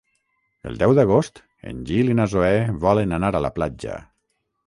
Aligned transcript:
El 0.69 0.79
deu 0.83 0.93
d'agost 0.99 1.35
en 1.73 1.83
Gil 1.91 2.09
i 2.13 2.17
na 2.21 2.27
Zoè 2.33 2.51
volen 2.87 3.13
anar 3.19 3.31
a 3.35 3.45
la 3.47 3.55
platja. 3.59 4.01